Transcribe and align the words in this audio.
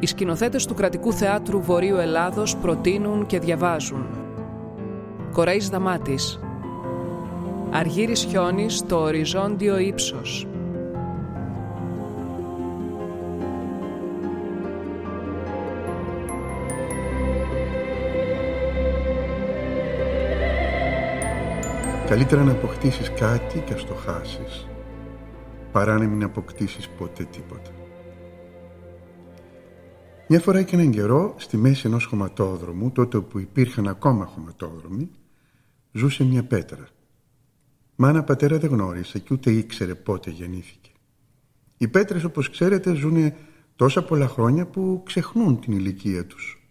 Οι 0.00 0.06
σκηνοθέτες 0.06 0.66
του 0.66 0.74
Κρατικού 0.74 1.12
Θεάτρου 1.12 1.62
Βορείου 1.62 1.96
Ελλάδος 1.96 2.56
προτείνουν 2.56 3.26
και 3.26 3.38
διαβάζουν. 3.38 4.06
Κοραής 5.32 5.68
Δαμάτης. 5.68 6.40
Αργύρης 7.70 8.24
Χιόνης 8.24 8.76
στο 8.76 9.00
οριζόντιο 9.00 9.78
ύψος. 9.78 10.46
Καλύτερα 22.08 22.42
να 22.42 22.52
αποκτήσεις 22.52 23.12
κάτι 23.12 23.58
και 23.58 23.74
ας 23.74 23.84
το 23.84 23.94
χάσεις, 23.94 24.68
παρά 25.72 25.98
να 25.98 26.04
μην 26.04 26.24
αποκτήσεις 26.24 26.88
ποτέ 26.88 27.24
τίποτα. 27.24 27.77
Μια 30.30 30.40
φορά 30.40 30.62
και 30.62 30.76
έναν 30.76 30.90
καιρό, 30.90 31.34
στη 31.38 31.56
μέση 31.56 31.86
ενός 31.86 32.04
χωματόδρομου, 32.04 32.90
τότε 32.90 33.20
που 33.20 33.38
υπήρχαν 33.38 33.88
ακόμα 33.88 34.26
χωματόδρομοι, 34.26 35.10
ζούσε 35.92 36.24
μια 36.24 36.44
πέτρα. 36.44 36.88
Μάνα 37.96 38.24
πατέρα 38.24 38.58
δεν 38.58 38.70
γνώρισε 38.70 39.18
και 39.18 39.34
ούτε 39.34 39.50
ήξερε 39.50 39.94
πότε 39.94 40.30
γεννήθηκε. 40.30 40.90
Οι 41.78 41.88
πέτρες, 41.88 42.24
όπως 42.24 42.50
ξέρετε, 42.50 42.94
ζουν 42.94 43.32
τόσα 43.76 44.04
πολλά 44.04 44.28
χρόνια 44.28 44.66
που 44.66 45.02
ξεχνούν 45.04 45.60
την 45.60 45.72
ηλικία 45.72 46.26
τους. 46.26 46.70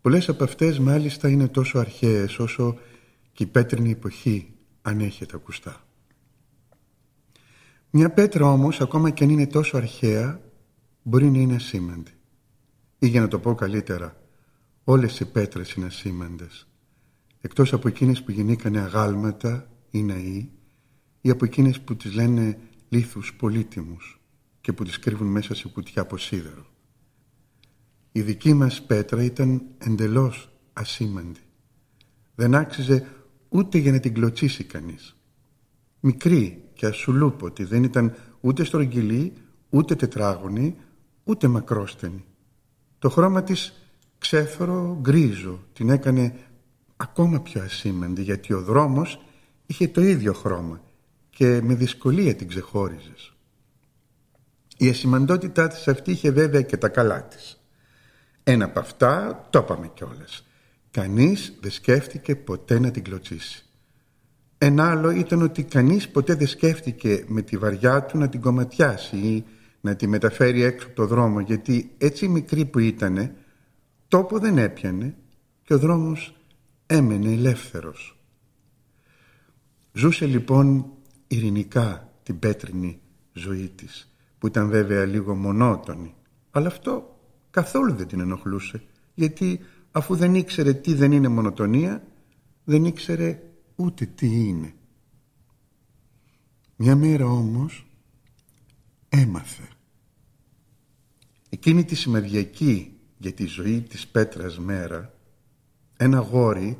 Πολλές 0.00 0.28
από 0.28 0.44
αυτές 0.44 0.78
μάλιστα 0.78 1.28
είναι 1.28 1.48
τόσο 1.48 1.78
αρχαίες 1.78 2.38
όσο 2.38 2.78
και 3.32 3.42
η 3.42 3.46
πέτρινη 3.46 3.90
εποχή 3.90 4.52
αν 4.82 5.00
έχετε 5.00 5.36
ακουστά. 5.36 5.84
Μια 7.90 8.10
πέτρα 8.10 8.52
όμως, 8.52 8.80
ακόμα 8.80 9.10
και 9.10 9.24
αν 9.24 9.30
είναι 9.30 9.46
τόσο 9.46 9.76
αρχαία, 9.76 10.40
μπορεί 11.02 11.30
να 11.30 11.38
είναι 11.38 11.54
ασήμαντη. 11.54 12.12
Ή 13.02 13.06
για 13.06 13.20
να 13.20 13.28
το 13.28 13.38
πω 13.38 13.54
καλύτερα, 13.54 14.16
όλες 14.84 15.20
οι 15.20 15.24
πέτρες 15.24 15.72
είναι 15.72 15.86
ασήμαντες. 15.86 16.68
Εκτός 17.40 17.72
από 17.72 17.88
εκείνες 17.88 18.22
που 18.22 18.30
γεννήκανε 18.30 18.80
αγάλματα 18.80 19.70
ή 19.90 20.02
ναοί, 20.02 20.48
ή 21.20 21.30
από 21.30 21.44
εκείνες 21.44 21.80
που 21.80 21.96
τις 21.96 22.14
λένε 22.14 22.58
λίθους 22.88 23.34
πολύτιμους 23.34 24.20
και 24.60 24.72
που 24.72 24.84
τις 24.84 24.98
κρύβουν 24.98 25.26
μέσα 25.26 25.54
σε 25.54 25.68
κουτιά 25.68 26.02
από 26.02 26.16
σίδερο. 26.16 26.66
Η 28.12 28.22
δική 28.22 28.54
μας 28.54 28.82
πέτρα 28.82 29.22
ήταν 29.22 29.62
εντελώς 29.78 30.52
ασήμαντη. 30.72 31.40
Δεν 32.34 32.54
άξιζε 32.54 33.06
ούτε 33.48 33.78
για 33.78 33.92
να 33.92 34.00
την 34.00 34.14
κλωτσίσει 34.14 34.64
κανείς. 34.64 35.16
Μικρή 36.00 36.64
και 36.74 36.86
ασουλούποτη, 36.86 37.64
δεν 37.64 37.82
ήταν 37.82 38.14
ούτε 38.40 38.64
στρογγυλή, 38.64 39.32
ούτε 39.70 39.94
τετράγωνη, 39.94 40.76
ούτε 41.24 41.48
μακρόστενη. 41.48 42.24
Το 43.00 43.10
χρώμα 43.10 43.42
της 43.42 43.72
ξέφωρο 44.18 44.98
γκρίζο 45.00 45.60
την 45.72 45.90
έκανε 45.90 46.34
ακόμα 46.96 47.40
πιο 47.40 47.62
ασήμαντη 47.62 48.22
γιατί 48.22 48.52
ο 48.52 48.62
δρόμος 48.62 49.24
είχε 49.66 49.88
το 49.88 50.00
ίδιο 50.00 50.32
χρώμα 50.32 50.80
και 51.30 51.60
με 51.62 51.74
δυσκολία 51.74 52.34
την 52.34 52.48
ξεχώριζες. 52.48 53.32
Η 54.76 54.88
ασημαντότητά 54.88 55.68
της 55.68 55.88
αυτή 55.88 56.10
είχε 56.10 56.30
βέβαια 56.30 56.62
και 56.62 56.76
τα 56.76 56.88
καλά 56.88 57.24
της. 57.24 57.60
Ένα 58.42 58.64
από 58.64 58.80
αυτά 58.80 59.46
το 59.50 59.58
είπαμε 59.58 59.90
κιόλας. 59.94 60.46
Κανείς 60.90 61.58
δεν 61.60 61.70
σκέφτηκε 61.70 62.36
ποτέ 62.36 62.78
να 62.78 62.90
την 62.90 63.02
κλωτσίσει. 63.02 63.64
Ένα 64.58 64.90
άλλο 64.90 65.10
ήταν 65.10 65.42
ότι 65.42 65.62
κανείς 65.62 66.08
ποτέ 66.08 66.34
δεν 66.34 66.46
σκέφτηκε 66.46 67.24
με 67.26 67.42
τη 67.42 67.56
βαριά 67.56 68.02
του 68.02 68.18
να 68.18 68.28
την 68.28 68.40
κομματιάσει 68.40 69.16
ή 69.16 69.44
να 69.80 69.96
τη 69.96 70.06
μεταφέρει 70.06 70.62
έξω 70.62 70.86
από 70.86 70.96
το 70.96 71.06
δρόμο 71.06 71.40
γιατί 71.40 71.94
έτσι 71.98 72.28
μικρή 72.28 72.64
που 72.64 72.78
ήτανε 72.78 73.36
τόπο 74.08 74.38
δεν 74.38 74.58
έπιανε 74.58 75.16
και 75.62 75.74
ο 75.74 75.78
δρόμος 75.78 76.36
έμενε 76.86 77.32
ελεύθερος. 77.32 78.18
Ζούσε 79.92 80.26
λοιπόν 80.26 80.92
ειρηνικά 81.26 82.12
την 82.22 82.38
πέτρινη 82.38 83.00
ζωή 83.32 83.68
της 83.68 84.14
που 84.38 84.46
ήταν 84.46 84.68
βέβαια 84.68 85.04
λίγο 85.04 85.34
μονότονη 85.34 86.14
αλλά 86.50 86.66
αυτό 86.66 87.18
καθόλου 87.50 87.94
δεν 87.94 88.06
την 88.06 88.20
ενοχλούσε 88.20 88.82
γιατί 89.14 89.60
αφού 89.92 90.16
δεν 90.16 90.34
ήξερε 90.34 90.72
τι 90.72 90.94
δεν 90.94 91.12
είναι 91.12 91.28
μονοτονία, 91.28 92.06
δεν 92.64 92.84
ήξερε 92.84 93.42
ούτε 93.76 94.06
τι 94.06 94.26
είναι. 94.26 94.74
Μια 96.76 96.96
μέρα 96.96 97.26
όμως 97.26 97.86
έμαθε. 99.08 99.68
Εκείνη 101.52 101.84
τη 101.84 101.94
σημαδιακή 101.94 102.98
για 103.18 103.32
τη 103.32 103.46
ζωή 103.46 103.80
της 103.80 104.06
Πέτρας 104.06 104.58
μέρα, 104.58 105.14
ένα 105.96 106.18
γόρι 106.18 106.78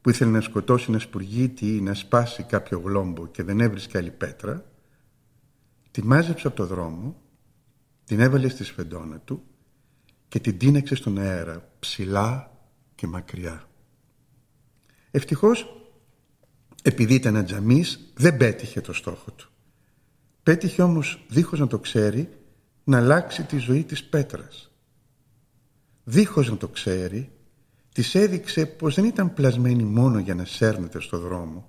που 0.00 0.10
ήθελε 0.10 0.30
να 0.30 0.40
σκοτώσει 0.40 0.86
ένα 0.88 0.98
σπουργίτη 0.98 1.76
ή 1.76 1.80
να 1.80 1.94
σπάσει 1.94 2.42
κάποιο 2.42 2.80
γλόμπο 2.84 3.26
και 3.26 3.42
δεν 3.42 3.60
έβρισκε 3.60 3.98
άλλη 3.98 4.10
πέτρα, 4.10 4.64
τη 5.90 6.04
μάζεψε 6.04 6.46
από 6.46 6.56
το 6.56 6.66
δρόμο, 6.66 7.22
την 8.04 8.20
έβαλε 8.20 8.48
στη 8.48 8.64
σφεντόνα 8.64 9.18
του 9.18 9.42
και 10.28 10.40
την 10.40 10.58
τίναξε 10.58 10.94
στον 10.94 11.18
αέρα 11.18 11.68
ψηλά 11.78 12.58
και 12.94 13.06
μακριά. 13.06 13.68
Ευτυχώς, 15.10 15.66
επειδή 16.82 17.14
ήταν 17.14 17.36
ατζαμής, 17.36 18.12
δεν 18.14 18.36
πέτυχε 18.36 18.80
το 18.80 18.92
στόχο 18.92 19.30
του. 19.30 19.50
Πέτυχε 20.42 20.82
όμως, 20.82 21.24
δίχως 21.28 21.58
να 21.58 21.66
το 21.66 21.78
ξέρει, 21.78 22.28
να 22.84 22.96
αλλάξει 22.96 23.42
τη 23.42 23.56
ζωή 23.56 23.84
της 23.84 24.04
πέτρας. 24.04 24.70
Δίχως 26.04 26.50
να 26.50 26.56
το 26.56 26.68
ξέρει, 26.68 27.30
της 27.92 28.14
έδειξε 28.14 28.66
πως 28.66 28.94
δεν 28.94 29.04
ήταν 29.04 29.34
πλασμένη 29.34 29.82
μόνο 29.82 30.18
για 30.18 30.34
να 30.34 30.44
σέρνεται 30.44 31.00
στο 31.00 31.18
δρόμο, 31.18 31.68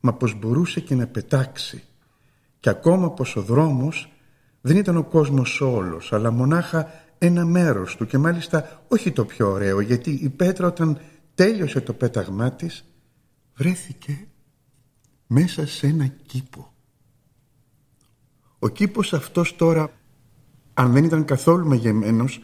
μα 0.00 0.14
πως 0.14 0.38
μπορούσε 0.38 0.80
και 0.80 0.94
να 0.94 1.06
πετάξει 1.06 1.82
και 2.60 2.68
ακόμα 2.68 3.10
πως 3.10 3.36
ο 3.36 3.42
δρόμος 3.42 4.12
δεν 4.60 4.76
ήταν 4.76 4.96
ο 4.96 5.04
κόσμος 5.04 5.60
όλος, 5.60 6.12
αλλά 6.12 6.30
μονάχα 6.30 6.90
ένα 7.18 7.44
μέρος 7.44 7.96
του 7.96 8.06
και 8.06 8.18
μάλιστα 8.18 8.84
όχι 8.88 9.12
το 9.12 9.24
πιο 9.24 9.50
ωραίο 9.50 9.80
γιατί 9.80 10.10
η 10.10 10.28
Πέτρα 10.28 10.66
όταν 10.66 11.00
τέλειωσε 11.34 11.80
το 11.80 11.92
πέταγμά 11.92 12.52
της 12.52 12.84
βρέθηκε 13.54 14.26
μέσα 15.26 15.66
σε 15.66 15.86
ένα 15.86 16.06
κήπο. 16.06 16.72
Ο 18.58 18.68
κήπος 18.68 19.12
αυτός 19.12 19.56
τώρα 19.56 19.90
αν 20.74 20.92
δεν 20.92 21.04
ήταν 21.04 21.24
καθόλου 21.24 21.66
μαγεμένος 21.66 22.42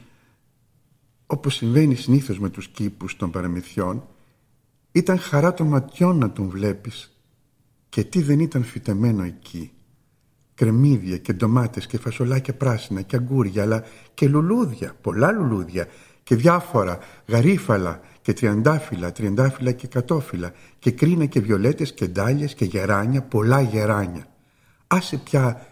όπως 1.26 1.54
συμβαίνει 1.54 1.94
συνήθως 1.94 2.38
με 2.38 2.48
τους 2.48 2.68
κήπους 2.68 3.16
των 3.16 3.30
παραμυθιών 3.30 4.06
ήταν 4.92 5.18
χαρά 5.18 5.54
των 5.54 5.66
ματιών 5.66 6.18
να 6.18 6.32
τον 6.32 6.48
βλέπεις 6.48 7.18
και 7.88 8.04
τι 8.04 8.22
δεν 8.22 8.40
ήταν 8.40 8.64
φυτεμένο 8.64 9.22
εκεί 9.22 9.72
κρεμμύδια 10.54 11.18
και 11.18 11.32
ντομάτες 11.32 11.86
και 11.86 11.98
φασολάκια 11.98 12.54
πράσινα 12.54 13.02
και 13.02 13.16
αγκούρια 13.16 13.62
αλλά 13.62 13.84
και 14.14 14.28
λουλούδια, 14.28 14.94
πολλά 15.00 15.30
λουλούδια 15.32 15.86
και 16.22 16.36
διάφορα 16.36 16.98
γαρίφαλα 17.26 18.00
και 18.22 18.32
τριαντάφυλλα, 18.32 19.12
τριαντάφυλλα 19.12 19.72
και 19.72 19.86
κατόφυλλα 19.86 20.52
και 20.78 20.90
κρίνα 20.90 21.26
και 21.26 21.40
βιολέτες 21.40 21.94
και 21.94 22.06
ντάλιες 22.06 22.54
και 22.54 22.64
γεράνια, 22.64 23.22
πολλά 23.22 23.60
γεράνια. 23.60 24.26
Άσε 24.86 25.16
πια 25.16 25.66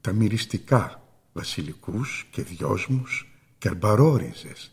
τα 0.00 0.12
μυριστικά 0.12 1.02
βασιλικούς 1.38 2.26
και 2.30 2.42
δυόσμους 2.42 3.28
και 3.58 3.68
αρμπαρόριζες 3.68 4.72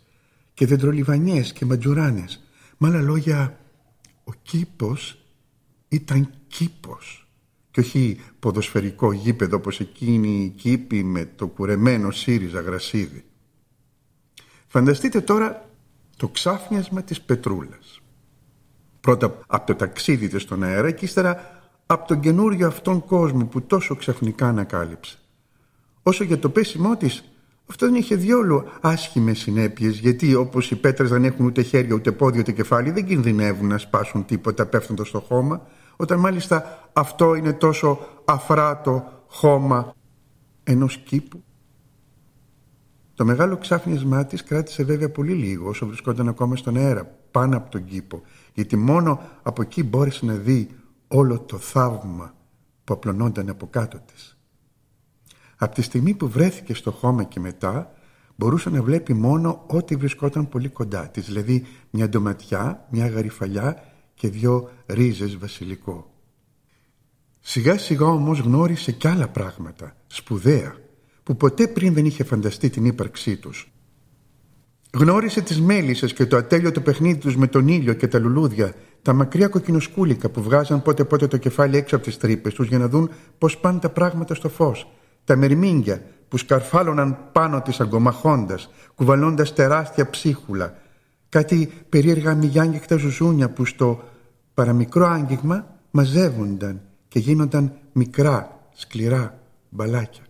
και 0.53 0.65
δεντρολιβανιές 0.65 1.53
και 1.53 1.65
ματζουράνες. 1.65 2.43
Με 2.77 2.87
άλλα 2.87 3.01
λόγια, 3.01 3.59
ο 4.23 4.31
κήπος 4.41 5.17
ήταν 5.87 6.33
κήπος 6.47 7.27
και 7.71 7.79
όχι 7.79 8.19
ποδοσφαιρικό 8.39 9.11
γήπεδο 9.11 9.57
όπως 9.57 9.79
εκείνη 9.79 10.43
η 10.43 10.49
κήπη 10.49 11.03
με 11.03 11.25
το 11.25 11.47
κουρεμένο 11.47 12.11
ΣΥΡΙΖΑ 12.11 12.61
γρασίδι. 12.61 13.25
Φανταστείτε 14.67 15.21
τώρα 15.21 15.69
το 16.17 16.27
ξάφνιασμα 16.27 17.03
της 17.03 17.21
Πετρούλας. 17.21 18.01
Πρώτα 19.01 19.39
από 19.47 19.67
το 19.67 19.75
ταξίδι 19.75 20.27
της 20.27 20.41
στον 20.41 20.63
αέρα 20.63 20.91
και 20.91 21.05
ύστερα 21.05 21.59
από 21.85 22.07
τον 22.07 22.19
καινούριο 22.19 22.67
αυτόν 22.67 23.05
κόσμο 23.05 23.45
που 23.45 23.61
τόσο 23.61 23.95
ξαφνικά 23.95 24.47
ανακάλυψε. 24.47 25.17
Όσο 26.07 26.23
για 26.23 26.39
το 26.39 26.49
πέσιμό 26.49 26.97
της, 26.97 27.23
αυτό 27.69 27.85
δεν 27.85 27.95
είχε 27.95 28.15
διόλου 28.15 28.63
άσχημες 28.81 29.39
συνέπειες 29.39 29.99
γιατί 29.99 30.35
όπως 30.35 30.71
οι 30.71 30.75
πέτρες 30.75 31.09
δεν 31.09 31.23
έχουν 31.23 31.45
ούτε 31.45 31.61
χέρια 31.61 31.95
ούτε 31.95 32.11
πόδια 32.11 32.39
ούτε 32.39 32.51
κεφάλι 32.51 32.91
δεν 32.91 33.05
κινδυνεύουν 33.05 33.67
να 33.67 33.77
σπάσουν 33.77 34.25
τίποτα 34.25 34.65
πέφτοντας 34.65 35.07
στο 35.07 35.19
χώμα 35.19 35.67
όταν 35.95 36.19
μάλιστα 36.19 36.89
αυτό 36.93 37.35
είναι 37.35 37.53
τόσο 37.53 37.99
αφράτο 38.25 39.23
χώμα 39.27 39.93
ενός 40.63 40.97
κήπου. 40.97 41.43
Το 43.13 43.25
μεγάλο 43.25 43.57
ξάφνισμά 43.57 44.25
της 44.25 44.43
κράτησε 44.43 44.83
βέβαια 44.83 45.11
πολύ 45.11 45.33
λίγο 45.33 45.69
όσο 45.69 45.85
βρισκόταν 45.85 46.27
ακόμα 46.27 46.55
στον 46.55 46.77
αέρα 46.77 47.17
πάνω 47.31 47.57
από 47.57 47.69
τον 47.71 47.85
κήπο 47.85 48.21
γιατί 48.53 48.75
μόνο 48.75 49.21
από 49.43 49.61
εκεί 49.61 49.83
μπόρεσε 49.83 50.25
να 50.25 50.33
δει 50.33 50.69
όλο 51.07 51.39
το 51.39 51.57
θαύμα 51.57 52.33
που 52.83 52.93
απλωνόταν 52.93 53.49
από 53.49 53.67
κάτω 53.67 54.01
της. 54.05 54.34
Από 55.57 55.75
τη 55.75 55.81
στιγμή 55.81 56.13
που 56.13 56.29
βρέθηκε 56.29 56.73
στο 56.73 56.91
χώμα 56.91 57.23
και 57.23 57.39
μετά 57.39 57.93
μπορούσε 58.35 58.69
να 58.69 58.81
βλέπει 58.81 59.13
μόνο 59.13 59.63
ό,τι 59.67 59.95
βρισκόταν 59.95 60.49
πολύ 60.49 60.69
κοντά 60.69 61.07
της, 61.07 61.25
δηλαδή 61.25 61.65
μια 61.89 62.09
ντοματιά, 62.09 62.85
μια 62.89 63.07
γαριφαλιά 63.07 63.83
και 64.13 64.29
δυο 64.29 64.69
ρίζες 64.85 65.37
βασιλικό. 65.37 66.09
Σιγά 67.39 67.77
σιγά 67.77 68.05
όμως 68.05 68.39
γνώρισε 68.39 68.91
κι 68.91 69.07
άλλα 69.07 69.27
πράγματα, 69.27 69.95
σπουδαία, 70.07 70.75
που 71.23 71.35
ποτέ 71.35 71.67
πριν 71.67 71.93
δεν 71.93 72.05
είχε 72.05 72.23
φανταστεί 72.23 72.69
την 72.69 72.85
ύπαρξή 72.85 73.37
τους. 73.37 73.69
Γνώρισε 74.93 75.41
τις 75.41 75.61
μέλισσες 75.61 76.13
και 76.13 76.25
το 76.25 76.37
ατέλειωτο 76.37 76.81
παιχνίδι 76.81 77.19
τους 77.19 77.35
με 77.35 77.47
τον 77.47 77.67
ήλιο 77.67 77.93
και 77.93 78.07
τα 78.07 78.19
λουλούδια, 78.19 78.73
τα 79.01 79.13
μακριά 79.13 79.47
κοκκινοσκούλικα 79.47 80.29
που 80.29 80.41
βγάζαν 80.41 80.81
πότε 80.81 81.03
πότε 81.03 81.27
το 81.27 81.37
κεφάλι 81.37 81.77
έξω 81.77 81.95
από 81.95 82.05
τις 82.05 82.17
τρύπες 82.17 82.53
τους 82.53 82.67
για 82.67 82.77
να 82.77 82.87
δουν 82.87 83.09
πώς 83.37 83.57
πάνε 83.57 83.79
τα 83.79 83.89
πράγματα 83.89 84.35
στο 84.35 84.49
φως, 84.49 84.87
τα 85.25 85.35
μερμήγκια 85.35 86.01
που 86.27 86.37
σκαρφάλωναν 86.37 87.17
πάνω 87.31 87.61
της 87.61 87.79
αγκομαχώντας, 87.79 88.69
κουβαλώντας 88.95 89.53
τεράστια 89.53 90.09
ψίχουλα, 90.09 90.73
κάτι 91.29 91.71
περίεργα 91.89 92.35
μηγιάνγκεκτα 92.35 92.97
ζουζούνια 92.97 93.49
που 93.49 93.65
στο 93.65 94.03
παραμικρό 94.53 95.05
άγγιγμα 95.05 95.67
μαζεύονταν 95.91 96.81
και 97.07 97.19
γίνονταν 97.19 97.77
μικρά, 97.91 98.59
σκληρά 98.73 99.39
μπαλάκια. 99.69 100.23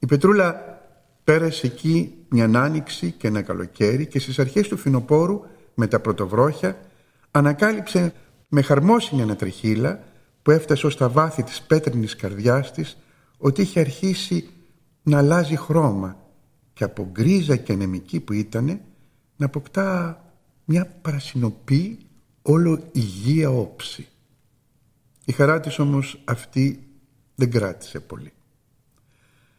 Η 0.00 0.06
Πετρούλα 0.06 0.78
πέρασε 1.24 1.66
εκεί 1.66 2.14
μια 2.28 2.50
άνοιξη 2.54 3.10
και 3.10 3.26
ένα 3.26 3.42
καλοκαίρι 3.42 4.06
και 4.06 4.18
στις 4.18 4.38
αρχές 4.38 4.68
του 4.68 4.76
φινοπόρου 4.76 5.40
με 5.74 5.86
τα 5.86 6.00
πρωτοβρόχια 6.00 6.76
ανακάλυψε 7.30 8.12
με 8.48 8.62
χαρμόσυνη 8.62 9.22
ανατριχίλα 9.22 10.02
που 10.42 10.50
έφτασε 10.50 10.86
ως 10.86 10.96
τα 10.96 11.08
βάθη 11.08 11.42
της 11.42 11.62
πέτρινης 11.62 12.16
καρδιάς 12.16 12.72
της 12.72 12.96
ότι 13.40 13.62
είχε 13.62 13.80
αρχίσει 13.80 14.48
να 15.02 15.18
αλλάζει 15.18 15.56
χρώμα 15.56 16.16
και 16.72 16.84
από 16.84 17.08
γκρίζα 17.12 17.56
και 17.56 17.72
ανεμική 17.72 18.20
που 18.20 18.32
ήτανε 18.32 18.80
να 19.36 19.46
αποκτά 19.46 20.20
μια 20.64 20.86
παρασυνοπή 21.02 21.98
όλο 22.42 22.88
υγεία 22.92 23.50
όψη. 23.50 24.08
Η 25.24 25.32
χαρά 25.32 25.60
της 25.60 25.78
όμως 25.78 26.20
αυτή 26.24 26.88
δεν 27.34 27.50
κράτησε 27.50 28.00
πολύ. 28.00 28.32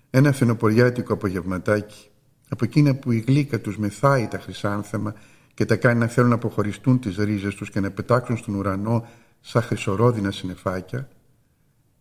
Ένα 0.09 0.31
φαινοποριάτικο 0.31 1.13
απογευματάκι 1.13 2.09
από 2.49 2.65
εκείνα 2.65 2.95
που 2.95 3.11
η 3.11 3.19
γλύκα 3.19 3.61
τους 3.61 3.77
μεθάει 3.77 4.27
τα 4.27 4.39
χρυσάνθεμα 4.39 5.13
και 5.53 5.65
τα 5.65 5.75
κάνει 5.75 5.99
να 5.99 6.07
θέλουν 6.07 6.29
να 6.29 6.35
αποχωριστούν 6.35 6.99
τις 6.99 7.15
ρίζες 7.17 7.55
τους 7.55 7.69
και 7.69 7.79
να 7.79 7.91
πετάξουν 7.91 8.37
στον 8.37 8.55
ουρανό 8.55 9.07
σαν 9.39 9.61
χρυσορόδινα 9.61 10.31
συννεφάκια. 10.31 11.09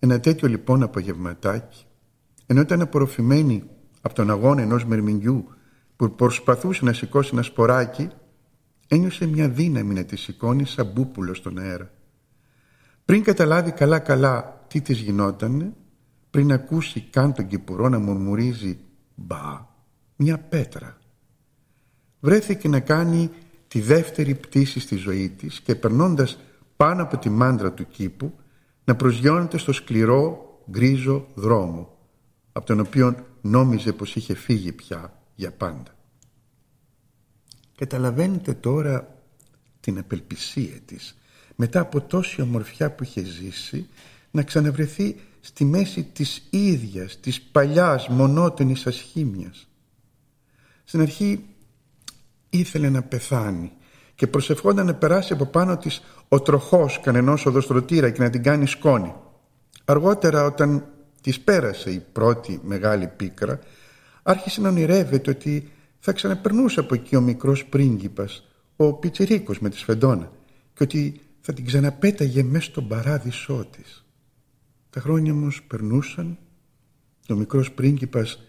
Ένα 0.02 0.20
τέτοιο 0.20 0.49
λοιπόν 0.49 0.82
απογευματάκι, 0.82 1.85
ενώ 2.47 2.61
ήταν 2.61 2.81
απορροφημένη 2.81 3.64
από 4.00 4.14
τον 4.14 4.31
αγώνα 4.31 4.62
ενός 4.62 4.85
μερμηνιού 4.85 5.49
που 5.97 6.14
προσπαθούσε 6.14 6.85
να 6.85 6.93
σηκώσει 6.93 7.31
ένα 7.32 7.43
σποράκι, 7.43 8.08
ένιωσε 8.88 9.26
μια 9.26 9.49
δύναμη 9.49 9.94
να 9.94 10.05
τη 10.05 10.17
σηκώνει 10.17 10.67
σαν 10.67 10.87
μπούπουλο 10.87 11.35
στον 11.35 11.58
αέρα. 11.58 11.91
Πριν 13.05 13.23
καταλάβει 13.23 13.70
καλά-καλά 13.70 14.64
τι 14.69 14.81
της 14.81 14.99
γινότανε, 14.99 15.73
πριν 16.31 16.53
ακούσει 16.53 17.00
καν 17.00 17.32
τον 17.32 17.46
κυπουρό 17.46 17.88
να 17.88 17.99
μουρμουρίζει 17.99 18.79
«Μπα, 19.14 19.67
μια 20.17 20.38
πέτρα». 20.38 20.99
Βρέθηκε 22.20 22.69
να 22.69 22.81
κάνει 22.81 23.31
τη 23.69 23.81
δεύτερη 23.81 24.35
πτήση 24.35 24.81
στη 24.81 24.96
ζωή 24.96 25.29
της 25.29 25.61
και 25.61 25.75
περνώντας 25.75 26.38
πάνω 26.76 27.03
από 27.03 27.19
τη 27.19 27.31
μάντρα 27.31 27.73
του 27.73 27.87
κήπου 27.87 28.35
να 28.85 28.97
προσγειώνεται 28.97 29.59
στο 29.59 29.73
σκληρό 29.73 30.50
γκρίζο 30.71 31.27
δρόμο 31.35 31.99
από 32.53 32.67
τον 32.67 32.81
οποίο 32.81 33.27
νόμιζε 33.41 33.93
πως 33.93 34.17
είχε 34.17 34.35
φύγει 34.35 34.73
πια 34.73 35.23
για 35.35 35.53
πάντα. 35.53 35.94
Καταλαβαίνετε 37.77 38.55
τώρα 38.55 39.23
την 39.81 39.99
απελπισία 39.99 40.81
της 40.85 41.15
μετά 41.56 41.81
από 41.81 42.00
τόση 42.00 42.41
ομορφιά 42.41 42.91
που 42.91 43.03
είχε 43.03 43.25
ζήσει 43.25 43.88
να 44.31 44.43
ξαναβρεθεί 44.43 45.17
στη 45.41 45.65
μέση 45.65 46.03
της 46.03 46.47
ίδιας, 46.50 47.21
της 47.21 47.41
παλιάς 47.41 48.09
μονότονης 48.09 48.87
ασχήμιας. 48.87 49.69
Στην 50.85 51.00
αρχή 51.00 51.44
ήθελε 52.50 52.88
να 52.88 53.03
πεθάνει 53.03 53.73
και 54.20 54.26
προσευχόταν 54.26 54.87
να 54.87 54.94
περάσει 54.94 55.32
από 55.32 55.46
πάνω 55.46 55.76
της 55.76 56.02
ο 56.28 56.40
τροχός 56.40 57.00
κανενός 57.00 57.46
οδοστρωτήρα 57.46 58.11
και 58.11 58.22
να 58.22 58.31
την 58.31 58.43
κάνει 58.43 58.67
σκόνη. 58.67 59.14
Αργότερα 59.84 60.44
όταν 60.44 60.84
της 61.20 61.40
πέρασε 61.40 61.90
η 61.90 62.05
πρώτη 62.12 62.61
μεγάλη 62.64 63.06
πίκρα 63.17 63.58
άρχισε 64.22 64.61
να 64.61 64.69
ονειρεύεται 64.69 65.31
ότι 65.31 65.70
θα 65.99 66.12
ξαναπερνούσε 66.12 66.81
από 66.81 66.94
εκεί 66.94 67.17
ο 67.17 67.20
μικρός 67.20 67.64
πρίγκιπας, 67.64 68.49
ο 68.76 68.93
πιτσιρίκος 68.93 69.58
με 69.58 69.69
τη 69.69 69.76
σφεντόνα 69.76 70.32
και 70.75 70.82
ότι 70.82 71.20
θα 71.40 71.52
την 71.52 71.64
ξαναπέταγε 71.64 72.43
μέσα 72.43 72.64
στον 72.64 72.88
παράδεισό 72.88 73.67
της. 73.70 74.05
Τα 74.90 75.00
χρόνια 75.00 75.32
όμως 75.32 75.62
περνούσαν 75.62 76.38
και 77.20 77.32
ο 77.32 77.37
μικρός 77.37 77.72
πρίγκιπας 77.72 78.43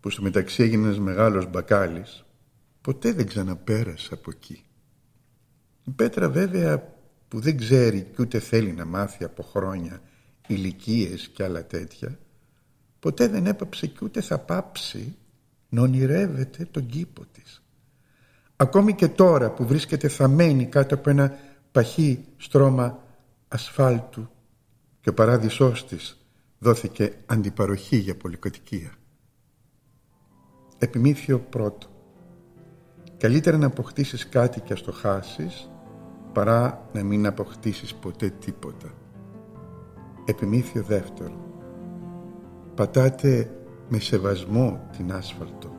που 0.00 0.10
στο 0.10 0.22
μεταξύ 0.22 0.62
έγινε 0.62 0.86
ένας 0.86 0.98
μεγάλος 0.98 1.50
μπακάλης 1.50 2.24
ποτέ 2.80 3.12
δεν 3.12 3.26
ξαναπέρασε 3.26 4.14
από 4.14 4.30
εκεί. 4.30 4.64
Η 5.84 5.90
Πέτρα 5.90 6.30
βέβαια 6.30 6.94
που 7.28 7.40
δεν 7.40 7.56
ξέρει 7.56 8.02
και 8.02 8.22
ούτε 8.22 8.38
θέλει 8.38 8.72
να 8.72 8.84
μάθει 8.84 9.24
από 9.24 9.42
χρόνια 9.42 10.00
ηλικίες 10.46 11.28
και 11.28 11.44
άλλα 11.44 11.66
τέτοια 11.66 12.18
ποτέ 12.98 13.28
δεν 13.28 13.46
έπαψε 13.46 13.86
και 13.86 13.98
ούτε 14.02 14.20
θα 14.20 14.38
πάψει 14.38 15.16
να 15.68 15.82
ονειρεύεται 15.82 16.64
τον 16.70 16.86
κήπο 16.86 17.24
της. 17.32 17.62
Ακόμη 18.56 18.94
και 18.94 19.08
τώρα 19.08 19.50
που 19.50 19.66
βρίσκεται 19.66 20.08
θαμένη 20.08 20.66
κάτω 20.66 20.94
από 20.94 21.10
ένα 21.10 21.38
παχύ 21.72 22.24
στρώμα 22.36 23.02
ασφάλτου 23.48 24.28
και 25.00 25.08
ο 25.08 25.14
παράδεισός 25.14 25.86
της 25.86 26.26
δόθηκε 26.58 27.12
αντιπαροχή 27.26 27.96
για 27.96 28.16
πολυκατοικία. 28.16 28.92
Επιμήθειο 30.78 31.38
πρώτο. 31.38 31.86
Καλύτερα 33.18 33.56
να 33.56 33.66
αποκτήσεις 33.66 34.28
κάτι 34.28 34.60
και 34.60 34.72
ας 34.72 34.82
το 34.82 34.92
χάσεις 34.92 35.70
παρά 36.32 36.88
να 36.92 37.02
μην 37.02 37.26
αποκτήσεις 37.26 37.94
ποτέ 37.94 38.32
τίποτα. 38.38 38.88
Επιμήθειο 40.24 40.82
δεύτερο. 40.82 41.34
Πατάτε 42.74 43.50
με 43.88 43.98
σεβασμό 43.98 44.88
την 44.96 45.12
άσφαλτο. 45.12 45.70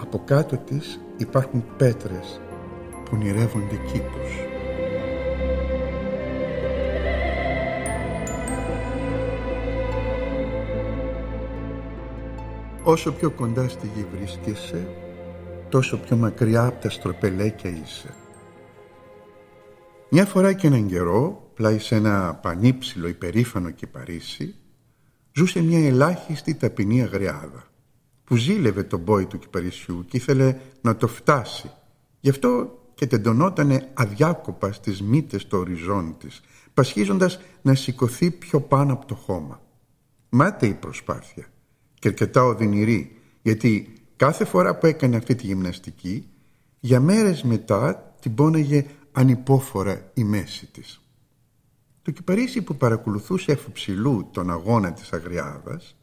Από 0.00 0.22
κάτω 0.24 0.56
της 0.56 1.00
υπάρχουν 1.16 1.64
πέτρες 1.76 2.40
που 2.92 3.10
ονειρεύονται 3.12 3.76
κήπους. 3.92 4.50
Όσο 12.82 13.12
πιο 13.12 13.30
κοντά 13.30 13.68
στη 13.68 13.90
γη 13.94 14.06
βρίσκεσαι, 14.16 14.86
τόσο 15.68 15.98
πιο 15.98 16.16
μακριά 16.16 16.66
από 16.66 16.80
τα 16.80 16.90
στροπελέκια 16.90 17.70
είσαι. 17.70 18.14
Μια 20.14 20.26
φορά 20.26 20.52
και 20.52 20.66
έναν 20.66 20.86
καιρό, 20.86 21.50
πλάι 21.54 21.78
σε 21.78 21.94
ένα 21.94 22.34
πανύψηλο 22.34 23.08
υπερήφανο 23.08 23.70
κυπαρίσι, 23.70 24.54
ζούσε 25.32 25.62
μια 25.62 25.86
ελάχιστη 25.86 26.54
ταπεινή 26.54 27.02
αγριάδα, 27.02 27.64
που 28.24 28.36
ζήλευε 28.36 28.82
τον 28.82 29.04
πόη 29.04 29.26
του 29.26 29.38
κυπαρισιού 29.38 30.04
και 30.08 30.16
ήθελε 30.16 30.56
να 30.80 30.96
το 30.96 31.06
φτάσει. 31.06 31.70
Γι' 32.20 32.28
αυτό 32.28 32.78
και 32.94 33.06
τεντωνότανε 33.06 33.90
αδιάκοπα 33.94 34.72
στις 34.72 35.02
μύτες 35.02 35.46
του 35.46 35.58
οριζόντη 35.58 36.26
της, 36.26 36.40
πασχίζοντας 36.74 37.40
να 37.62 37.74
σηκωθεί 37.74 38.30
πιο 38.30 38.60
πάνω 38.60 38.92
από 38.92 39.06
το 39.06 39.14
χώμα. 39.14 39.60
Μάται 40.28 40.66
η 40.66 40.74
προσπάθεια 40.74 41.46
και 41.98 42.08
αρκετά 42.08 42.44
οδυνηρή, 42.44 43.16
γιατί 43.42 43.92
κάθε 44.16 44.44
φορά 44.44 44.78
που 44.78 44.86
έκανε 44.86 45.16
αυτή 45.16 45.34
τη 45.34 45.46
γυμναστική, 45.46 46.26
για 46.80 47.00
μέρες 47.00 47.42
μετά 47.42 48.14
την 48.20 48.34
πόναγε 48.34 48.86
ανυπόφορα 49.12 50.10
η 50.14 50.24
μέση 50.24 50.66
της. 50.66 51.00
Το 52.02 52.10
κυπαρίσι 52.10 52.62
που 52.62 52.76
παρακολουθούσε 52.76 53.58
ψηλού 53.72 54.28
τον 54.32 54.50
αγώνα 54.50 54.92
της 54.92 55.12
αγριάδας, 55.12 55.96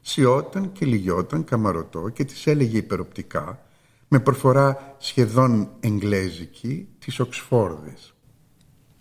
σιώταν 0.00 0.72
και 0.72 0.86
λυγιόταν 0.86 1.44
καμαρωτό 1.44 2.08
και 2.08 2.24
της 2.24 2.46
έλεγε 2.46 2.78
υπεροπτικά, 2.78 3.62
με 4.08 4.20
προφορά 4.20 4.96
σχεδόν 4.98 5.70
εγγλέζικη, 5.80 6.88
της 6.98 7.20
Οξφόρδης. 7.20 8.14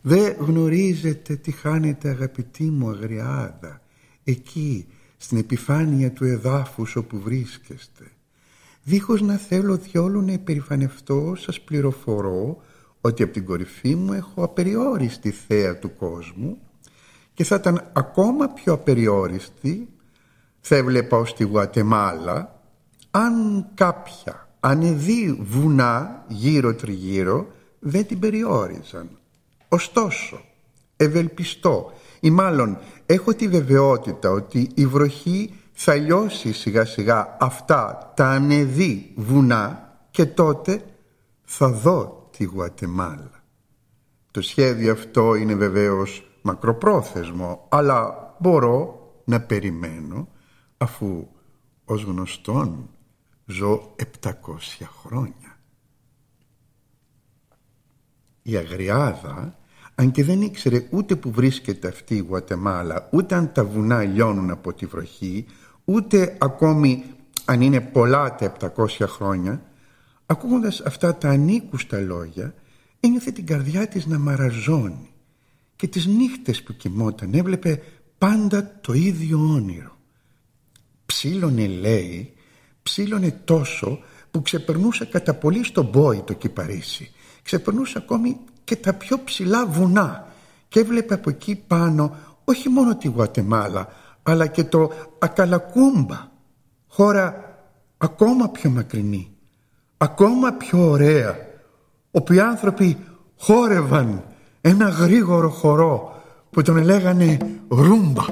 «Δε 0.01 0.31
γνωρίζετε 0.31 1.35
τι 1.35 1.51
χάνετε 1.51 2.09
αγαπητή 2.09 2.63
μου 2.63 2.89
αγριάδα, 2.89 3.81
εκεί 4.23 4.87
στην 5.17 5.37
επιφάνεια 5.37 6.11
του 6.11 6.25
εδάφους 6.25 6.95
όπου 6.95 7.19
βρίσκεστε. 7.19 8.11
Δίχως 8.83 9.21
να 9.21 9.35
θέλω 9.35 9.77
διόλου 9.77 10.21
να 10.21 10.31
υπερηφανευτώ 10.31 11.33
σας 11.37 11.61
πληροφορώ 11.61 12.61
ότι 13.01 13.23
από 13.23 13.33
την 13.33 13.45
κορυφή 13.45 13.95
μου 13.95 14.13
έχω 14.13 14.43
απεριόριστη 14.43 15.31
θέα 15.31 15.77
του 15.77 15.95
κόσμου 15.95 16.57
και 17.33 17.43
θα 17.43 17.55
ήταν 17.55 17.89
ακόμα 17.93 18.47
πιο 18.47 18.73
απεριόριστη 18.73 19.87
θα 20.59 20.75
έβλεπα 20.75 21.17
ως 21.17 21.35
τη 21.35 21.43
Γουατεμάλα 21.43 22.61
αν 23.11 23.65
κάποια 23.73 24.47
ανεδεί 24.59 25.37
βουνά 25.41 26.25
γύρω 26.27 26.75
τριγύρω 26.75 27.47
δεν 27.79 28.05
την 28.05 28.19
περιόριζαν. 28.19 29.09
Ωστόσο, 29.67 30.41
ευελπιστώ 30.95 31.93
ή 32.19 32.29
μάλλον 32.29 32.77
έχω 33.05 33.33
τη 33.33 33.47
βεβαιότητα 33.47 34.29
ότι 34.29 34.69
η 34.73 34.85
βροχή 34.85 35.53
θα 35.71 35.95
λιώσει 35.95 36.53
σιγά 36.53 36.85
σιγά 36.85 37.37
αυτά 37.39 38.13
τα 38.15 38.25
ανεδεί 38.25 39.11
βουνά 39.15 39.93
και 40.11 40.25
τότε 40.25 40.83
θα 41.43 41.69
δω 41.69 42.18
τη 42.39 42.45
Γουατεμάλα. 42.45 43.43
Το 44.31 44.41
σχέδιο 44.41 44.91
αυτό 44.91 45.35
είναι 45.35 45.55
βεβαίως 45.55 46.29
μακροπρόθεσμο 46.41 47.67
αλλά 47.69 48.13
μπορώ 48.39 49.11
να 49.25 49.41
περιμένω 49.41 50.27
αφού 50.77 51.27
ως 51.85 52.03
γνωστόν 52.03 52.89
ζω 53.45 53.95
700 54.23 54.31
χρόνια. 55.01 55.59
Η 58.41 58.55
Αγριάδα, 58.55 59.57
αν 59.95 60.11
και 60.11 60.23
δεν 60.23 60.41
ήξερε 60.41 60.87
ούτε 60.91 61.15
που 61.15 61.31
βρίσκεται 61.31 61.87
αυτή 61.87 62.15
η 62.15 62.25
Γουατεμάλα, 62.27 63.09
ούτε 63.11 63.35
αν 63.35 63.51
τα 63.51 63.65
βουνά 63.65 64.03
λιώνουν 64.03 64.49
από 64.49 64.73
τη 64.73 64.85
βροχή, 64.85 65.45
ούτε 65.85 66.37
ακόμη 66.39 67.03
αν 67.45 67.61
είναι 67.61 67.81
πολλά 67.81 68.35
τα 68.35 68.55
700 68.75 68.87
χρόνια, 69.07 69.68
ακούγοντας 70.31 70.81
αυτά 70.81 71.15
τα 71.15 71.29
ανήκουστα 71.29 71.99
λόγια, 71.99 72.53
ένιωθε 72.99 73.31
την 73.31 73.45
καρδιά 73.45 73.87
της 73.87 74.05
να 74.05 74.19
μαραζώνει 74.19 75.09
και 75.75 75.87
τις 75.87 76.05
νύχτες 76.05 76.63
που 76.63 76.73
κοιμόταν 76.73 77.33
έβλεπε 77.33 77.81
πάντα 78.17 78.79
το 78.81 78.93
ίδιο 78.93 79.37
όνειρο. 79.37 79.97
Ψήλωνε 81.05 81.67
λέει, 81.67 82.33
ψήλωνε 82.83 83.31
τόσο 83.31 83.99
που 84.31 84.41
ξεπερνούσε 84.41 85.05
κατά 85.05 85.33
πολύ 85.33 85.63
στον 85.63 85.91
πόη 85.91 86.21
το 86.21 86.33
κυπαρίσι. 86.33 87.11
Ξεπερνούσε 87.41 87.97
ακόμη 87.97 88.37
και 88.63 88.75
τα 88.75 88.93
πιο 88.93 89.23
ψηλά 89.23 89.65
βουνά 89.65 90.33
και 90.67 90.79
έβλεπε 90.79 91.13
από 91.13 91.29
εκεί 91.29 91.55
πάνω 91.67 92.15
όχι 92.43 92.69
μόνο 92.69 92.97
τη 92.97 93.07
Γουατεμάλα 93.07 93.87
αλλά 94.23 94.47
και 94.47 94.63
το 94.63 94.91
Ακαλακούμπα, 95.19 96.31
χώρα 96.87 97.57
ακόμα 97.97 98.49
πιο 98.49 98.69
μακρινή, 98.69 99.37
ακόμα 100.01 100.51
πιο 100.51 100.89
ωραία, 100.89 101.35
όπου 102.11 102.33
οι 102.33 102.39
άνθρωποι 102.39 102.97
χόρευαν 103.37 104.23
ένα 104.61 104.89
γρήγορο 104.89 105.49
χορό 105.49 106.21
που 106.49 106.61
τον 106.61 106.77
λέγανε 106.77 107.37
Ρούμπα. 107.69 108.25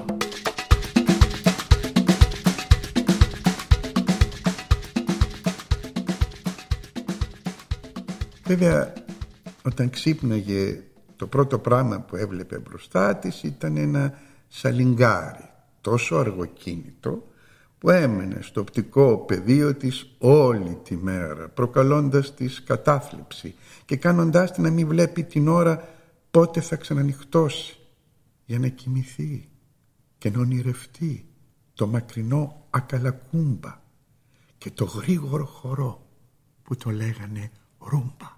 Βέβαια, 8.44 8.94
όταν 9.66 9.90
ξύπναγε 9.90 10.84
το 11.16 11.28
πρώτο 11.28 11.60
πράγμα 11.60 12.00
που 12.00 12.16
έβλεπε 12.16 12.58
μπροστά 12.58 13.16
της 13.16 13.44
ήταν 13.44 13.78
ένα 13.78 14.20
σαλιγκάρι 14.48 15.50
τόσο 15.82 16.16
αργοκίνητο 16.16 17.24
που 17.80 17.90
έμενε 17.90 18.42
στο 18.42 18.62
οπτικό 18.62 19.18
πεδίο 19.18 19.76
της 19.76 20.16
όλη 20.18 20.80
τη 20.84 20.98
μέρα 20.98 21.50
προκαλώντας 21.50 22.34
της 22.34 22.64
κατάθλιψη 22.64 23.56
και 23.86 23.96
κάνοντάς 23.96 24.52
την 24.52 24.64
να 24.64 24.70
μην 24.70 24.88
βλέπει 24.88 25.24
την 25.24 25.48
ώρα 25.48 25.88
πότε 26.32 26.62
θα 26.62 26.76
ξανανυχτώσει 26.76 27.78
για 28.46 28.60
να 28.60 28.68
κοιμηθεί 28.68 29.50
και 30.18 30.30
να 30.30 30.40
ονειρευτεί 30.40 31.26
το 31.74 31.88
μακρινό 31.88 32.66
ακαλακούμπα 32.70 33.82
και 34.58 34.72
το 34.72 34.86
γρήγορο 34.86 35.46
χορό 35.46 36.08
που 36.64 36.76
το 36.76 36.90
λέγανε 36.90 37.52
ρούμπα. 37.80 38.36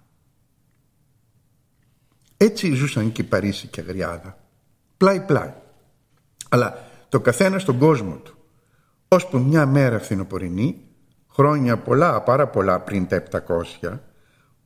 Έτσι 2.36 2.72
ζούσαν 2.72 3.12
και 3.12 3.22
η 3.22 3.24
Παρίσι 3.24 3.66
και 3.66 3.80
Αγριάδα, 3.80 4.38
πλάι 4.96 5.20
πλάι. 5.20 5.52
Αλλά 6.48 6.88
το 7.08 7.20
καθένα 7.20 7.58
στον 7.58 7.78
κόσμο 7.78 8.14
του. 8.16 8.39
Ώσπου 9.12 9.38
μια 9.38 9.66
μέρα 9.66 9.98
φθινοπορεινή, 9.98 10.80
χρόνια 11.28 11.78
πολλά, 11.78 12.22
πάρα 12.22 12.48
πολλά 12.48 12.80
πριν 12.80 13.06
τα 13.06 13.22
700, 13.30 13.98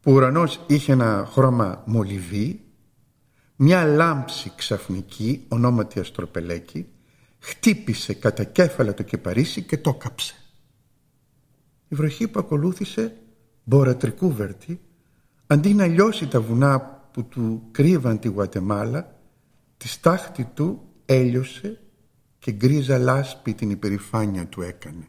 που 0.00 0.10
ο 0.10 0.12
ουρανός 0.12 0.60
είχε 0.66 0.92
ένα 0.92 1.28
χρώμα 1.30 1.82
μολυβί, 1.86 2.64
μια 3.56 3.84
λάμψη 3.84 4.52
ξαφνική, 4.56 5.44
ονόματι 5.48 6.00
Αστροπελέκη, 6.00 6.88
χτύπησε 7.38 8.14
κατά 8.14 8.44
κέφαλα 8.44 8.94
το 8.94 9.02
κεπαρίσι 9.02 9.62
και 9.62 9.78
το 9.78 9.94
κάψε. 9.94 10.34
Η 11.88 11.94
βροχή 11.94 12.28
που 12.28 12.38
ακολούθησε, 12.40 13.16
μπορατρικούβερτη, 13.64 14.80
αντί 15.46 15.74
να 15.74 15.86
λιώσει 15.86 16.28
τα 16.28 16.40
βουνά 16.40 16.80
που 17.12 17.24
του 17.24 17.68
κρύβαν 17.70 18.18
τη 18.18 18.28
Γουατεμάλα, 18.28 19.20
τη 19.76 19.88
στάχτη 19.88 20.44
του 20.54 20.82
έλειωσε 21.06 21.78
και 22.44 22.52
γκρίζα 22.52 22.98
λάσπη 22.98 23.54
την 23.54 23.70
υπερηφάνεια 23.70 24.46
του 24.46 24.62
έκανε. 24.62 25.08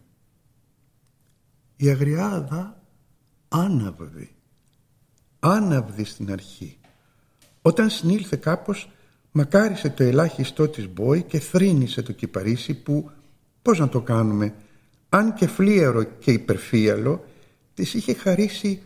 Η 1.76 1.90
αγριάδα 1.90 2.82
άναυδη, 3.48 4.36
άναυδη 5.40 6.04
στην 6.04 6.32
αρχή. 6.32 6.78
Όταν 7.62 7.90
συνήλθε 7.90 8.36
κάπως 8.36 8.90
μακάρισε 9.32 9.90
το 9.90 10.04
ελάχιστό 10.04 10.68
της 10.68 10.88
μπόη 10.88 11.24
και 11.24 11.40
θρύνησε 11.40 12.02
το 12.02 12.12
κυπαρίσι 12.12 12.74
που, 12.74 13.12
πώς 13.62 13.80
να 13.80 13.90
το 13.90 14.02
κάνουμε, 14.02 14.56
αν 15.10 15.34
και 15.34 15.48
φλίαρο 15.48 16.04
και 16.04 16.32
υπερφύαλο, 16.32 17.26
της 17.74 17.94
είχε 17.94 18.14
χαρίσει 18.14 18.82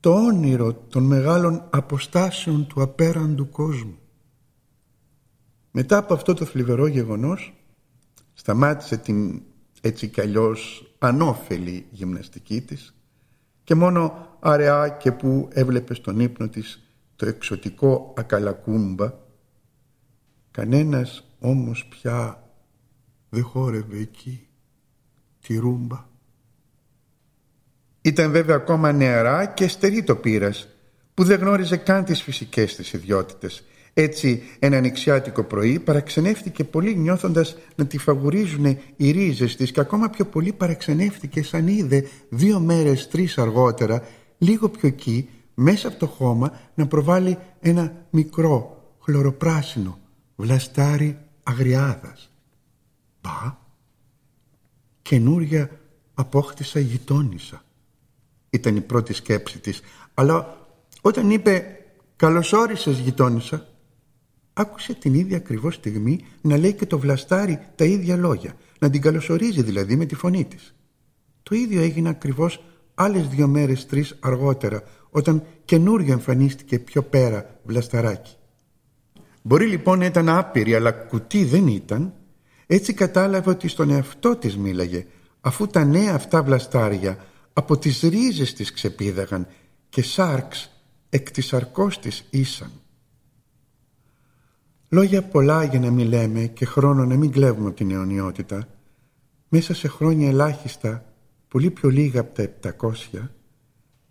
το 0.00 0.14
όνειρο 0.14 0.74
των 0.74 1.02
μεγάλων 1.02 1.68
αποστάσεων 1.70 2.66
του 2.66 2.82
απέραντου 2.82 3.48
κόσμου. 3.48 3.98
Μετά 5.70 5.96
από 5.96 6.14
αυτό 6.14 6.34
το 6.34 6.44
θλιβερό 6.44 6.86
γεγονός 6.86 7.52
σταμάτησε 8.34 8.96
την 8.96 9.42
έτσι 9.80 10.08
κι 10.08 10.20
αλλιώς 10.20 10.92
ανώφελη 10.98 11.86
γυμναστική 11.90 12.60
της 12.60 12.94
και 13.64 13.74
μόνο 13.74 14.28
αραιά 14.40 14.88
και 14.88 15.12
που 15.12 15.48
έβλεπε 15.52 15.94
στον 15.94 16.20
ύπνο 16.20 16.48
της 16.48 16.82
το 17.16 17.26
εξωτικό 17.26 18.14
ακαλακούμπα 18.16 19.12
κανένας 20.50 21.24
όμως 21.38 21.86
πια 21.86 22.48
δεν 23.28 23.44
χόρευε 23.44 23.98
εκεί 23.98 24.46
τη 25.40 25.56
ρούμπα. 25.56 26.06
Ήταν 28.02 28.30
βέβαια 28.30 28.56
ακόμα 28.56 28.92
νεαρά 28.92 29.46
και 29.46 29.68
στερή 29.68 30.02
το 30.02 30.16
πείρας 30.16 30.68
που 31.14 31.24
δεν 31.24 31.40
γνώριζε 31.40 31.76
καν 31.76 32.04
τις 32.04 32.22
φυσικές 32.22 32.76
της 32.76 32.92
ιδιότητες 32.92 33.64
έτσι 33.94 34.42
ένα 34.58 34.80
νηξιάτικο 34.80 35.42
πρωί 35.42 35.78
παραξενεύτηκε 35.78 36.64
πολύ 36.64 36.96
νιώθοντας 36.96 37.56
να 37.74 37.86
τη 37.86 37.98
φαγουρίζουν 37.98 38.78
οι 38.96 39.10
ρίζες 39.10 39.56
της 39.56 39.70
και 39.70 39.80
ακόμα 39.80 40.08
πιο 40.10 40.26
πολύ 40.26 40.52
παραξενεύτηκε 40.52 41.42
σαν 41.42 41.68
είδε 41.68 42.08
δύο 42.28 42.60
μέρες 42.60 43.08
τρεις 43.08 43.38
αργότερα 43.38 44.02
λίγο 44.38 44.68
πιο 44.68 44.88
εκεί 44.88 45.28
μέσα 45.54 45.88
από 45.88 45.98
το 45.98 46.06
χώμα 46.06 46.60
να 46.74 46.86
προβάλλει 46.86 47.38
ένα 47.60 48.06
μικρό 48.10 48.82
χλωροπράσινο 49.00 49.98
βλαστάρι 50.36 51.18
αγριάδας. 51.42 52.30
Πα, 53.20 53.58
καινούρια 55.02 55.70
απόκτησα 56.14 56.80
γειτόνισσα. 56.80 57.62
Ήταν 58.50 58.76
η 58.76 58.80
πρώτη 58.80 59.12
σκέψη 59.12 59.58
της, 59.58 59.80
αλλά 60.14 60.56
όταν 61.00 61.30
είπε 61.30 61.78
«Καλώς 62.16 62.52
όρισες 62.52 62.98
γειτόνισσα», 62.98 63.73
άκουσε 64.54 64.94
την 64.94 65.14
ίδια 65.14 65.36
ακριβώς 65.36 65.74
στιγμή 65.74 66.24
να 66.40 66.56
λέει 66.56 66.72
και 66.72 66.86
το 66.86 66.98
βλαστάρι 66.98 67.58
τα 67.74 67.84
ίδια 67.84 68.16
λόγια, 68.16 68.56
να 68.78 68.90
την 68.90 69.00
καλωσορίζει 69.00 69.62
δηλαδή 69.62 69.96
με 69.96 70.04
τη 70.04 70.14
φωνή 70.14 70.44
της. 70.44 70.74
Το 71.42 71.54
ίδιο 71.54 71.80
έγινε 71.80 72.08
ακριβώς 72.08 72.64
άλλες 72.94 73.28
δύο 73.28 73.48
μέρες 73.48 73.86
τρεις 73.86 74.16
αργότερα, 74.20 74.82
όταν 75.10 75.42
καινούριο 75.64 76.12
εμφανίστηκε 76.12 76.78
πιο 76.78 77.02
πέρα 77.02 77.60
βλασταράκι. 77.64 78.36
Μπορεί 79.42 79.66
λοιπόν 79.66 79.98
να 79.98 80.04
ήταν 80.04 80.28
άπειρη, 80.28 80.74
αλλά 80.74 80.92
κουτί 80.92 81.44
δεν 81.44 81.66
ήταν. 81.66 82.14
Έτσι 82.66 82.92
κατάλαβε 82.92 83.50
ότι 83.50 83.68
στον 83.68 83.90
εαυτό 83.90 84.36
της 84.36 84.56
μίλαγε, 84.56 85.06
αφού 85.40 85.66
τα 85.66 85.84
νέα 85.84 86.14
αυτά 86.14 86.42
βλαστάρια 86.42 87.24
από 87.52 87.78
τις 87.78 88.00
ρίζες 88.00 88.52
της 88.52 88.72
ξεπίδαγαν 88.72 89.46
και 89.88 90.02
σάρξ 90.02 90.70
εκ 91.08 91.30
της 91.30 91.52
αρκός 91.52 91.98
της 91.98 92.24
ήσαν. 92.30 92.70
Λόγια 94.94 95.22
πολλά 95.22 95.64
για 95.64 95.80
να 95.80 95.90
μην 95.90 96.08
λέμε 96.08 96.46
και 96.46 96.64
χρόνο 96.64 97.04
να 97.04 97.16
μην 97.16 97.30
κλέβουμε 97.30 97.72
την 97.72 97.90
αιωνιότητα. 97.90 98.68
Μέσα 99.48 99.74
σε 99.74 99.88
χρόνια 99.88 100.28
ελάχιστα, 100.28 101.04
πολύ 101.48 101.70
πιο 101.70 101.88
λίγα 101.88 102.20
από 102.20 102.34
τα 102.34 102.76
700, 102.80 103.28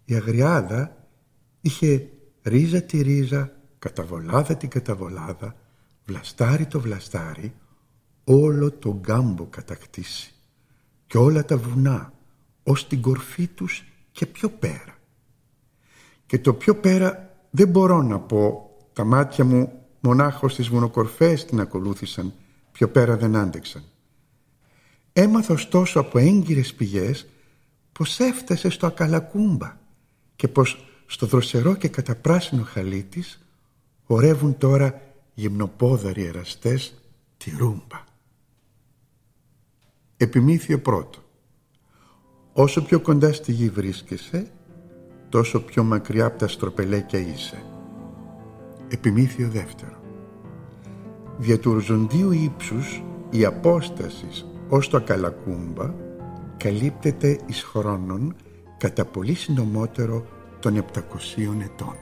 η 0.06 0.16
αγριάδα 0.16 1.08
είχε 1.62 2.10
ρίζα 2.42 2.82
τη 2.82 3.02
ρίζα, 3.02 3.52
καταβολάδα 3.80 4.56
την 4.56 4.70
καταβολάδα, 4.70 5.56
βλαστάρι 6.06 6.66
το 6.66 6.80
βλαστάρι, 6.80 7.54
όλο 8.24 8.72
το 8.72 9.00
γκάμπο 9.00 9.46
κατακτήσει 9.46 10.34
και 11.08 11.18
όλα 11.18 11.46
τα 11.46 11.58
βουνά, 11.58 12.14
ως 12.64 12.88
την 12.88 13.02
κορφή 13.02 13.48
τους 13.48 13.84
και 14.12 14.26
πιο 14.26 14.50
πέρα. 14.50 14.98
Και 16.26 16.40
το 16.40 16.54
πιο 16.54 16.76
πέρα 16.76 17.36
δεν 17.50 17.68
μπορώ 17.68 18.02
να 18.02 18.20
πω, 18.20 18.70
τα 18.94 19.04
μάτια 19.04 19.46
μου 19.46 19.78
μονάχος 20.06 20.54
στις 20.54 20.68
βουνοκορφές 20.68 21.46
την 21.46 21.60
ακολούθησαν, 21.60 22.34
πιο 22.72 22.90
πέρα 22.90 23.18
δεν 23.18 23.36
άντεξαν. 23.36 23.84
Έμαθα 25.14 25.54
ωστόσο 25.54 26.00
από 26.00 26.18
έγκυρες 26.18 26.74
πηγές 26.74 27.28
πως 27.92 28.20
έφτασε 28.20 28.70
στο 28.70 28.88
Ακαλακούμπα 28.88 29.78
και 30.36 30.48
πως 30.48 30.86
στο 31.06 31.26
δροσερό 31.26 31.76
και 31.76 31.88
καταπράσινο 31.88 32.64
χαλί 32.64 33.04
της 33.04 33.40
ορεύουν 34.06 34.58
τώρα 34.58 35.02
γυμνοπόδαροι 35.34 36.24
εραστές 36.24 36.94
τη 37.38 37.56
ρούμπα. 37.58 38.04
Επιμήθειο 40.18 40.80
πρώτο. 40.80 41.20
Όσο 42.54 42.84
πιο 42.84 43.00
κοντά 43.00 43.34
στη 43.34 43.52
γη 43.52 43.70
βρίσκεσαι, 43.70 44.52
τόσο 45.30 45.62
πιο 45.62 45.84
μακριά 45.84 46.26
από 46.26 46.38
τα 46.38 46.48
στροπελέκια 46.48 47.20
είσαι. 47.20 47.73
Επιμήθειο 48.94 49.50
δεύτερο. 49.50 50.02
Δια 51.38 51.60
του 51.60 51.72
οριζοντίου 51.72 52.32
ύψους 52.32 53.04
η 53.30 53.46
απόστασης 53.46 54.46
ως 54.70 54.90
το 54.90 54.98
ακαλακούμπα 54.98 55.94
καλύπτεται 56.58 57.40
εις 57.46 57.64
χρόνων 57.64 58.36
κατά 58.78 59.06
πολύ 59.06 59.34
συντομότερο 59.34 60.26
των 60.60 60.76
700 60.76 60.82
ετών. 61.64 61.96